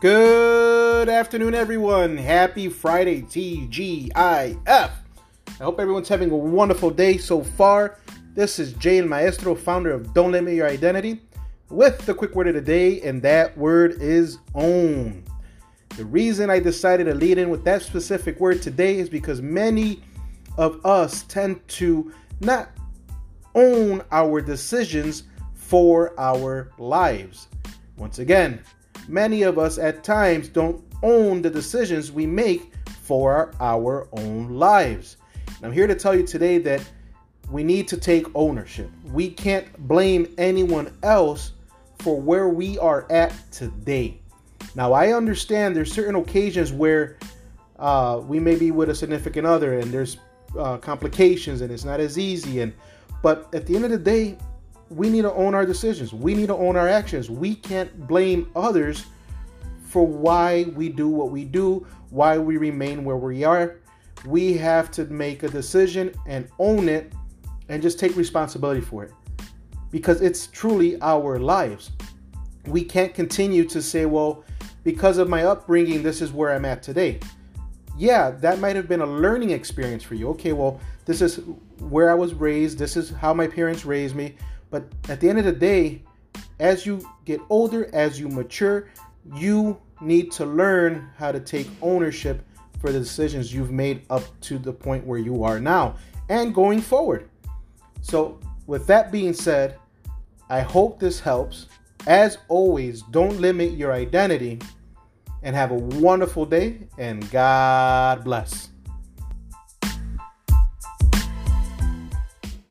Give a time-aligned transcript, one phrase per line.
[0.00, 2.16] Good afternoon, everyone.
[2.16, 4.12] Happy Friday, TGIF.
[4.68, 4.90] I
[5.58, 7.98] hope everyone's having a wonderful day so far.
[8.32, 11.20] This is Jay Maestro, founder of Don't Limit Your Identity,
[11.68, 15.24] with the quick word of the day, and that word is own.
[15.96, 20.00] The reason I decided to lead in with that specific word today is because many
[20.56, 22.70] of us tend to not
[23.56, 27.48] own our decisions for our lives.
[27.96, 28.62] Once again,
[29.08, 32.72] many of us at times don't own the decisions we make
[33.02, 35.16] for our own lives.
[35.46, 36.86] And I'm here to tell you today that
[37.50, 38.90] we need to take ownership.
[39.04, 41.52] We can't blame anyone else
[41.98, 44.20] for where we are at today.
[44.74, 47.18] Now, I understand there's certain occasions where
[47.78, 50.18] uh, we may be with a significant other and there's
[50.58, 52.60] uh, complications and it's not as easy.
[52.60, 52.72] And
[53.22, 54.36] but at the end of the day,
[54.90, 56.12] we need to own our decisions.
[56.12, 57.30] We need to own our actions.
[57.30, 59.06] We can't blame others
[59.82, 63.76] for why we do what we do, why we remain where we are.
[64.26, 67.12] We have to make a decision and own it
[67.68, 69.12] and just take responsibility for it
[69.90, 71.90] because it's truly our lives.
[72.66, 74.44] We can't continue to say, well,
[74.84, 77.20] because of my upbringing, this is where I'm at today.
[77.96, 80.28] Yeah, that might have been a learning experience for you.
[80.30, 81.40] Okay, well, this is
[81.78, 84.36] where I was raised, this is how my parents raised me.
[84.70, 86.02] But at the end of the day,
[86.58, 88.88] as you get older, as you mature,
[89.34, 92.44] you need to learn how to take ownership
[92.80, 95.96] for the decisions you've made up to the point where you are now
[96.28, 97.28] and going forward.
[98.00, 99.78] So, with that being said,
[100.48, 101.66] I hope this helps.
[102.06, 104.60] As always, don't limit your identity
[105.42, 108.68] and have a wonderful day and God bless.